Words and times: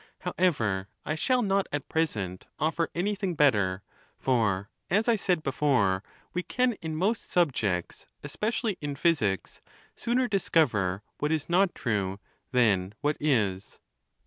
However, 0.21 0.87
I 1.05 1.13
shall 1.13 1.43
not 1.43 1.67
at 1.71 1.87
present 1.87 2.47
offer 2.57 2.89
anything 2.95 3.35
bet 3.35 3.53
ter; 3.53 3.83
for, 4.17 4.71
as 4.89 5.07
I 5.07 5.15
said 5.15 5.43
before, 5.43 6.01
we 6.33 6.41
can 6.41 6.73
in 6.81 6.95
most 6.95 7.29
subjects, 7.29 8.07
especially 8.23 8.79
in 8.81 8.95
physics, 8.95 9.61
sooner 9.95 10.27
discover 10.27 11.03
what 11.19 11.31
is 11.31 11.49
not 11.49 11.75
true 11.75 12.19
than 12.51 12.95
what 13.01 13.15
is. 13.19 13.79